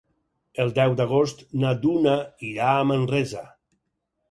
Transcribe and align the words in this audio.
El 0.63 0.71
deu 0.79 0.95
d'agost 1.01 1.43
na 1.65 1.75
Duna 1.85 2.15
irà 2.51 2.73
a 2.79 2.91
Manresa. 2.95 3.47